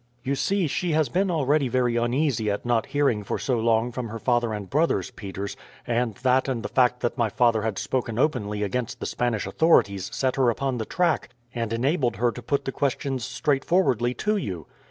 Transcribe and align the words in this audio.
"You 0.23 0.33
see, 0.33 0.65
she 0.65 0.93
has 0.93 1.09
been 1.09 1.29
already 1.29 1.67
very 1.67 1.95
uneasy 1.95 2.49
at 2.49 2.65
not 2.65 2.87
hearing 2.87 3.23
for 3.23 3.37
so 3.37 3.59
long 3.59 3.91
from 3.91 4.09
her 4.09 4.17
father 4.17 4.51
and 4.51 4.67
brothers, 4.67 5.11
Peters; 5.11 5.55
and 5.85 6.15
that 6.15 6.47
and 6.47 6.63
the 6.63 6.69
fact 6.69 7.01
that 7.01 7.19
my 7.19 7.29
father 7.29 7.61
had 7.61 7.77
spoken 7.77 8.17
openly 8.17 8.63
against 8.63 8.99
the 8.99 9.05
Spanish 9.05 9.45
authorities 9.45 10.09
set 10.11 10.37
her 10.37 10.49
upon 10.49 10.79
the 10.79 10.85
track, 10.85 11.29
and 11.53 11.71
enabled 11.71 12.15
her 12.15 12.31
to 12.31 12.41
put 12.41 12.65
the 12.65 12.71
questions 12.71 13.23
straightforwardly 13.23 14.15
to 14.15 14.37
you." 14.37 14.65